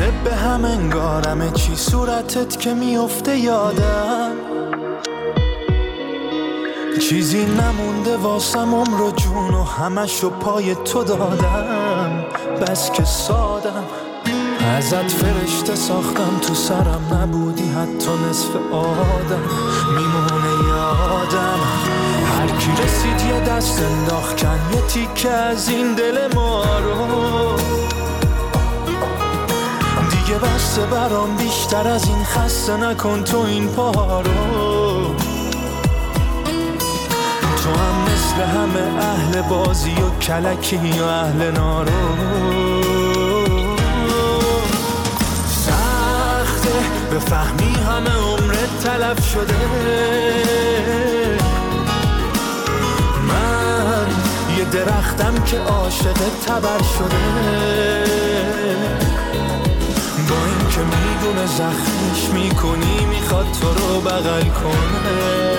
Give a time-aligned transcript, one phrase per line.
[0.00, 4.30] می‌دونم انگارمه چی صورتت که میفته یادم؟
[7.00, 12.24] چیزی نمونده واسم عمر و جون و همشو پای تو دادم.
[12.60, 13.84] بس که سادم
[14.76, 16.38] ازت فرشته ساختم.
[16.42, 19.42] تو سرم نبودی حتی نصف آدم.
[19.96, 21.60] میمونه یادم
[22.38, 24.42] هر کی رسید یه دست انداخت.
[24.42, 27.83] کن یه تیکه از این دل ما رو.
[30.26, 35.14] دیگه بسته برام بیشتر از این خسته نکن تو این پا رو.
[37.62, 41.90] تو هم مثل همه اهل بازی و کلکی و اهل نارو.
[45.48, 46.72] سخته
[47.12, 49.54] بفهمی همه عمرت تلف شده.
[53.28, 54.06] من
[54.58, 57.84] یه درختم که عاشق تبر شده.
[60.76, 65.58] اینکه می‌دونه زخمش می‌کنی می‌خواد تو رو بغل کنه.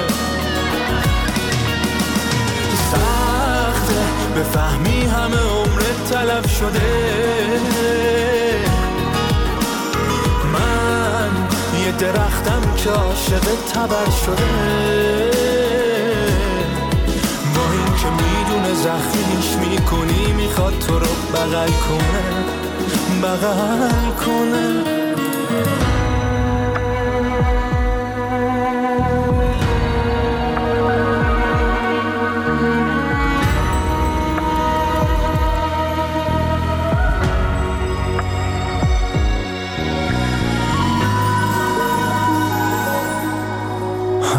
[2.91, 4.01] سخته
[4.35, 7.59] بفهمی همه عمرت تلف شده.
[10.53, 11.31] من
[11.85, 15.31] یه درختم که عاشق تبر شده.
[17.55, 22.23] با اینکه می‌دونه زخمیش می‌کنی می‌خواد تو رو بغل کنه.
[23.21, 25.04] بغل کنه.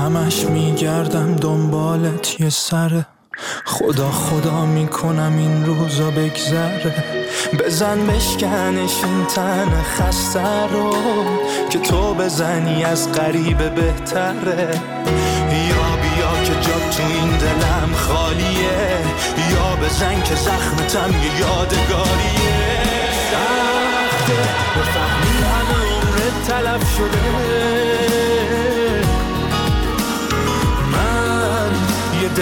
[0.07, 3.07] همش میگردم دنبالت یه سره.
[3.65, 7.05] خدا خدا می‌کنم این روزا بگذره.
[7.59, 10.95] بزن بشکنش این تن خسته رو
[11.71, 14.81] که تو بزنی از قریب بهتره.
[15.69, 18.99] یا بیا که جا تو این دلم خالیه.
[19.53, 22.83] یا بزن که زخمتم یه یادگاریه.
[23.33, 24.35] سخته
[24.77, 28.56] بفهمی همه عمرت تلف شده.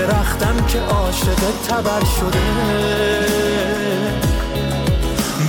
[0.06, 2.38] درختم که عاشق تبر شده.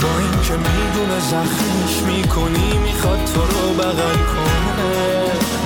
[0.01, 4.85] با اینکه می‌دونه زخمیش می‌کنی می‌خواد تو رو بغل کنه.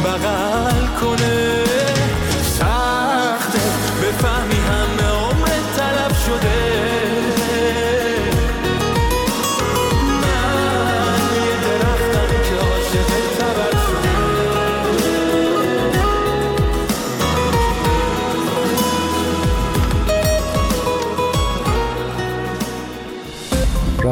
[0.05, 1.63] بغل کنه.
[2.43, 3.59] سخته
[4.01, 6.78] بفهمی همه عمرت تلف شده.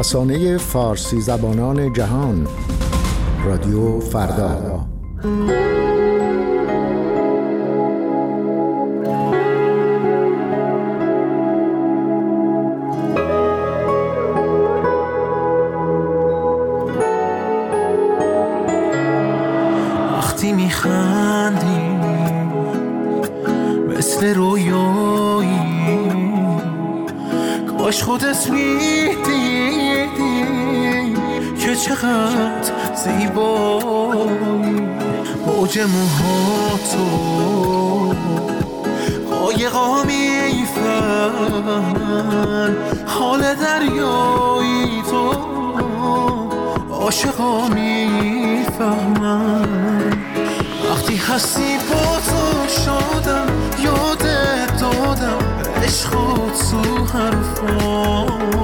[0.08, 2.48] رسانه فارسی زبانان جهان
[3.44, 4.86] رادیو فردا.
[20.16, 21.80] وقتی میخندی
[23.88, 26.12] مثل رویایی
[27.78, 29.87] کاش خودت می‌دیدی که
[31.84, 34.88] چقدر زیبایی.
[35.46, 37.08] موج موهاتو.
[39.30, 41.56] قایقا می‌فهمن
[43.06, 45.32] حال دریایی تو.
[46.90, 49.28] عاشقا می‌فهمن
[50.90, 53.48] وقتی هستی با تو شادم
[53.84, 55.38] یادت دادم.
[55.84, 56.82] عشق و تو
[57.18, 58.57] حرفا.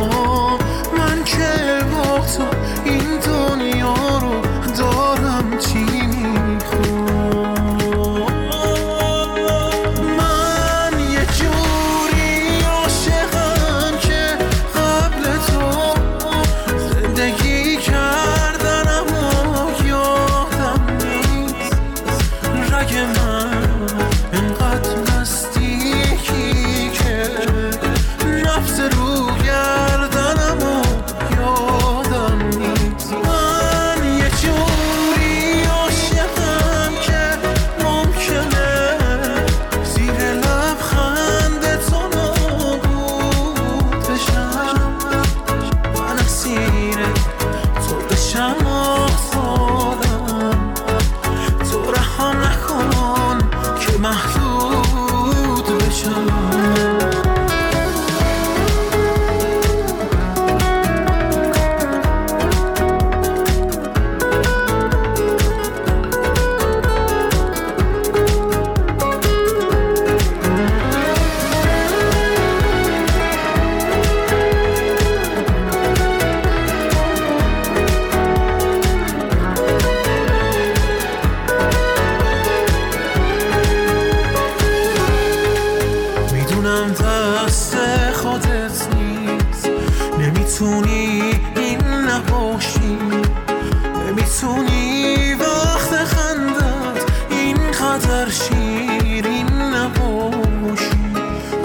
[98.25, 100.91] اینقدر شیرین نباشی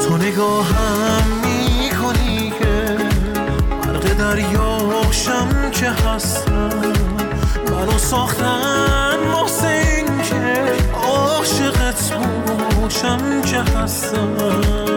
[0.08, 2.98] تو نگاهم می‌کنی که
[3.82, 6.70] برق دریاشم که هستم.
[7.72, 12.14] منو ساختن واسه که عاشقت
[12.82, 14.89] باشم که هستم.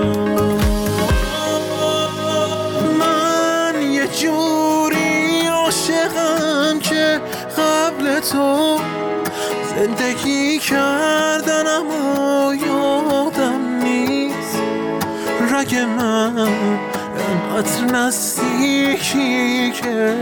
[15.86, 20.16] من انقدر نزدیکی که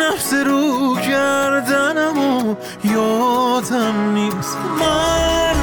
[0.00, 2.54] نفس رو کردنم و
[2.84, 4.58] یادم نیست.
[4.80, 5.55] من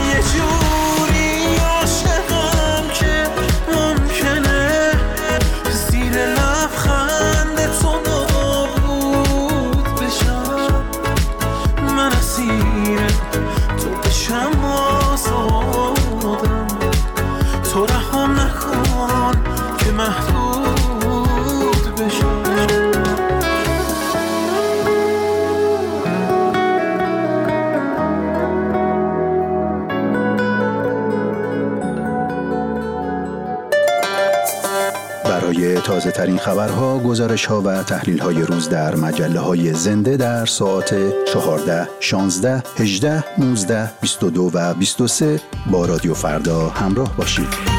[35.53, 40.45] برای تازه ترین خبرها، گزارش ها و تحلیل های روز در مجله های زنده در
[40.45, 40.95] ساعت
[41.25, 45.39] 14, 16, 18, 19, 22 و 23
[45.71, 47.72] با رادیو فردا همراه باشید.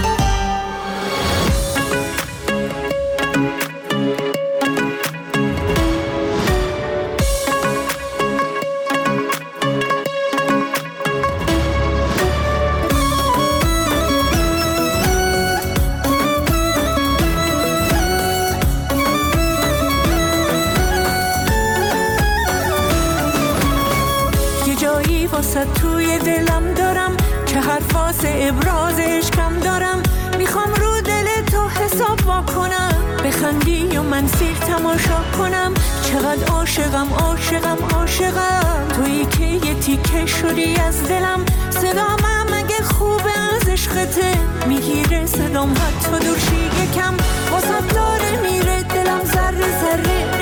[26.25, 27.17] دلم دارم
[27.47, 30.03] که حرفاس ابراز عشقم دارم.
[30.39, 32.95] می‌خوام رو دل تو حساب وا کنم
[33.25, 35.75] بخندی و من سیر تماشا کنم.
[36.05, 38.89] چقدر عاشقم عاشقم عاشقم.
[38.97, 41.45] تویی که یه تیکه شدی از دلم.
[41.71, 42.19] صدام
[42.55, 44.33] اگه خوبه از عشقته.
[44.67, 47.15] می‌گیره صدام حتی دورشی یکم.
[47.51, 50.34] واسه داره میره دلم ذره ذره.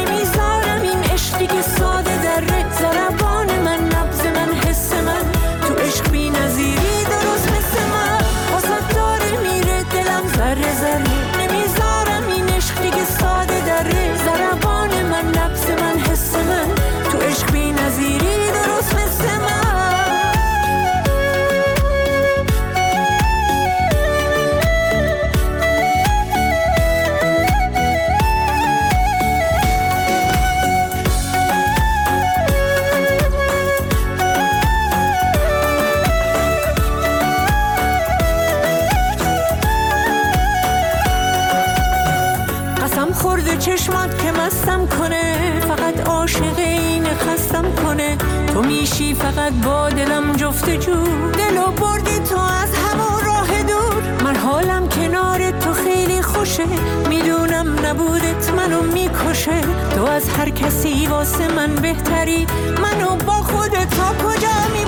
[44.02, 48.16] چشمات که مستم کنه فقط عاشق این خستم کنه.
[48.54, 50.94] تو میشی فقط با دلم جفت جو
[51.38, 54.02] دلو بردی تو از همون راه دور.
[54.24, 56.64] من حالم کنار تو خیلی خوشه.
[57.08, 59.60] می‌دونم نبودت منو می‌کشه.
[59.96, 62.46] تو از هر کسی واسه من بهتری.
[62.82, 64.81] منو با خودت تا کجا می‌بری